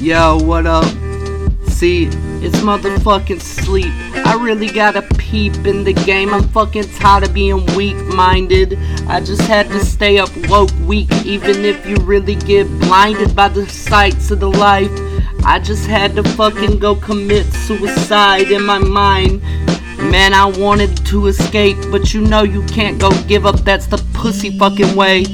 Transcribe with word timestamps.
Yo, 0.00 0.38
what 0.38 0.64
up? 0.64 0.86
See, 1.66 2.06
it's 2.40 2.56
motherfucking 2.60 3.38
sleep. 3.38 3.92
I 4.14 4.34
really 4.40 4.68
gotta 4.68 5.02
peep 5.18 5.66
in 5.66 5.84
the 5.84 5.92
game. 5.92 6.32
I'm 6.32 6.48
fucking 6.48 6.84
tired 6.94 7.24
of 7.24 7.34
being 7.34 7.66
weak 7.76 7.96
minded. 8.06 8.78
I 9.08 9.20
just 9.20 9.42
had 9.42 9.68
to 9.68 9.84
stay 9.84 10.16
up 10.16 10.30
woke 10.48 10.70
weak, 10.86 11.12
even 11.26 11.66
if 11.66 11.86
you 11.86 11.96
really 11.96 12.36
get 12.36 12.66
blinded 12.80 13.36
by 13.36 13.48
the 13.48 13.66
sights 13.66 14.30
of 14.30 14.40
the 14.40 14.48
life. 14.48 14.90
I 15.44 15.58
just 15.58 15.86
had 15.86 16.16
to 16.16 16.22
fucking 16.22 16.78
go 16.78 16.94
commit 16.94 17.44
suicide 17.52 18.50
in 18.50 18.64
my 18.64 18.78
mind. 18.78 19.42
Man, 19.98 20.32
I 20.32 20.46
wanted 20.46 20.96
to 21.08 21.26
escape, 21.26 21.76
but 21.90 22.14
you 22.14 22.22
know 22.22 22.42
you 22.42 22.62
can't 22.68 22.98
go 22.98 23.10
give 23.24 23.44
up. 23.44 23.60
That's 23.60 23.86
the 23.86 23.98
pussy 24.14 24.58
fucking 24.58 24.96
way. 24.96 25.26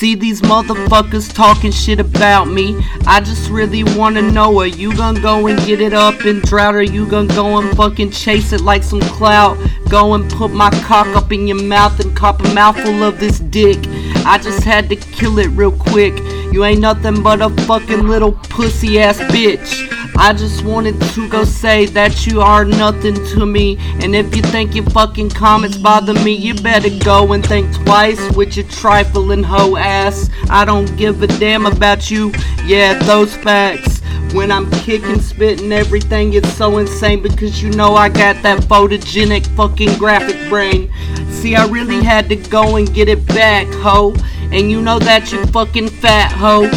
See 0.00 0.14
these 0.14 0.40
motherfuckers 0.40 1.30
talking 1.30 1.70
shit 1.70 2.00
about 2.00 2.46
me. 2.46 2.82
I 3.06 3.20
just 3.20 3.50
really 3.50 3.84
wanna 3.84 4.22
know 4.22 4.58
are 4.60 4.66
you 4.66 4.96
gonna 4.96 5.20
go 5.20 5.46
and 5.46 5.58
get 5.66 5.82
it 5.82 5.92
up 5.92 6.20
and 6.20 6.40
drought? 6.40 6.74
Or 6.74 6.80
you 6.80 7.04
gonna 7.04 7.28
go 7.34 7.58
and 7.58 7.76
fucking 7.76 8.12
chase 8.12 8.54
it 8.54 8.62
like 8.62 8.82
some 8.82 9.02
clout? 9.02 9.58
Go 9.90 10.14
and 10.14 10.24
put 10.30 10.52
my 10.52 10.70
cock 10.84 11.06
up 11.08 11.32
in 11.32 11.46
your 11.46 11.62
mouth 11.62 12.00
and 12.00 12.16
cop 12.16 12.40
a 12.40 12.54
mouthful 12.54 13.02
of 13.02 13.20
this 13.20 13.40
dick. 13.40 13.76
I 14.24 14.38
just 14.38 14.64
had 14.64 14.88
to 14.88 14.96
kill 14.96 15.38
it 15.38 15.48
real 15.48 15.70
quick. 15.70 16.18
You 16.50 16.64
ain't 16.64 16.80
nothing 16.80 17.22
but 17.22 17.42
a 17.42 17.50
fucking 17.66 18.08
little 18.08 18.32
pussy 18.32 18.98
ass 19.00 19.18
bitch. 19.18 19.99
I 20.16 20.32
just 20.32 20.64
wanted 20.64 21.00
to 21.00 21.28
go 21.28 21.44
say 21.44 21.86
that 21.86 22.26
you 22.26 22.40
are 22.40 22.64
nothing 22.64 23.14
to 23.14 23.46
me. 23.46 23.78
And 24.02 24.14
if 24.14 24.34
you 24.36 24.42
think 24.42 24.74
your 24.74 24.84
fucking 24.90 25.30
comments 25.30 25.76
bother 25.76 26.14
me, 26.14 26.32
you 26.32 26.54
better 26.54 26.90
go 27.02 27.32
and 27.32 27.44
think 27.44 27.74
twice 27.84 28.20
with 28.36 28.56
your 28.56 28.66
trifling 28.66 29.42
hoe 29.42 29.76
ass. 29.76 30.28
I 30.48 30.64
don't 30.64 30.94
give 30.96 31.22
a 31.22 31.26
damn 31.26 31.66
about 31.66 32.10
you. 32.10 32.32
Yeah, 32.64 32.98
those 33.04 33.34
facts. 33.36 34.00
When 34.34 34.52
I'm 34.52 34.70
kicking, 34.70 35.20
spitting 35.20 35.72
everything, 35.72 36.34
it's 36.34 36.52
so 36.52 36.78
insane 36.78 37.20
because 37.20 37.62
you 37.62 37.70
know 37.70 37.96
I 37.96 38.08
got 38.08 38.42
that 38.42 38.60
photogenic 38.60 39.46
fucking 39.56 39.98
graphic 39.98 40.48
brain. 40.48 40.92
See, 41.30 41.56
I 41.56 41.66
really 41.66 42.04
had 42.04 42.28
to 42.28 42.36
go 42.36 42.76
and 42.76 42.92
get 42.94 43.08
it 43.08 43.26
back, 43.26 43.66
ho. 43.82 44.14
And 44.52 44.70
you 44.70 44.82
know 44.82 44.98
that 45.00 45.32
you 45.32 45.44
fucking 45.46 45.88
fat 45.88 46.30
ho. 46.32 46.68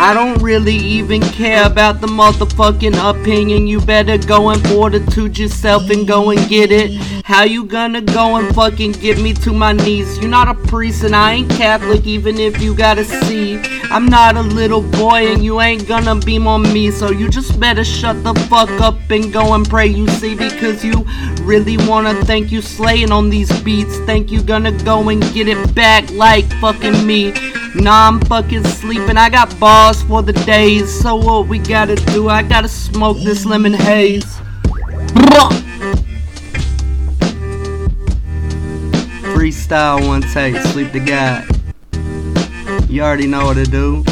I 0.00 0.14
don't 0.14 0.40
really 0.40 0.76
even 0.76 1.20
care 1.20 1.66
about 1.66 2.00
the 2.00 2.06
motherfucking 2.06 2.94
opinion. 3.10 3.66
You 3.66 3.80
better 3.80 4.16
go 4.16 4.50
and 4.50 4.62
fortitude 4.68 5.36
yourself 5.36 5.90
and 5.90 6.06
go 6.06 6.30
and 6.30 6.48
get 6.48 6.70
it. 6.70 6.92
How 7.24 7.42
you 7.42 7.64
gonna 7.64 8.00
go 8.00 8.36
and 8.36 8.54
fucking 8.54 8.92
get 8.92 9.20
me 9.20 9.34
to 9.34 9.52
my 9.52 9.72
knees? 9.72 10.16
You're 10.18 10.30
not 10.30 10.46
a 10.46 10.54
priest 10.54 11.02
and 11.02 11.16
I 11.16 11.32
ain't 11.32 11.50
Catholic, 11.50 12.06
even 12.06 12.38
if 12.38 12.62
you 12.62 12.76
gotta 12.76 13.04
see. 13.04 13.58
I'm 13.90 14.06
not 14.06 14.36
a 14.36 14.42
little 14.42 14.82
boy 14.82 15.32
and 15.32 15.44
you 15.44 15.60
ain't 15.60 15.88
gonna 15.88 16.14
beam 16.14 16.46
on 16.46 16.62
me. 16.72 16.92
So 16.92 17.10
you 17.10 17.28
just 17.28 17.58
better 17.58 17.82
shut 17.82 18.22
the 18.22 18.34
fuck 18.48 18.70
up 18.80 18.98
and 19.10 19.32
go 19.32 19.54
and 19.54 19.68
pray, 19.68 19.88
you 19.88 20.06
see, 20.06 20.36
because 20.36 20.84
you 20.84 21.04
really 21.42 21.76
wanna 21.88 22.14
thank 22.24 22.52
you 22.52 22.62
slaying 22.62 23.10
on 23.10 23.30
these 23.30 23.50
beats. 23.62 23.98
Think 24.06 24.30
you 24.30 24.44
gonna 24.44 24.70
go 24.84 25.08
and 25.08 25.20
get 25.34 25.48
it 25.48 25.74
back 25.74 26.08
like 26.12 26.46
fucking 26.60 27.04
me. 27.04 27.34
Nah, 27.74 28.08
I'm 28.08 28.20
fucking 28.20 28.64
sleeping. 28.64 29.16
I 29.16 29.28
got 29.28 29.58
balls 29.60 30.02
for 30.02 30.22
the 30.22 30.32
days. 30.32 31.00
So 31.00 31.16
what 31.16 31.48
we 31.48 31.58
gotta 31.58 31.96
do? 31.96 32.28
I 32.28 32.42
gotta 32.42 32.68
smoke 32.68 33.18
this 33.18 33.44
lemon 33.44 33.74
haze. 33.74 34.24
Freestyle 39.34 40.06
one 40.06 40.22
take, 40.22 40.56
sleep 40.56 40.92
the 40.92 41.00
guy. 41.00 41.46
You 42.88 43.02
already 43.02 43.26
know 43.26 43.44
what 43.44 43.54
to 43.54 43.64
do. 43.64 44.04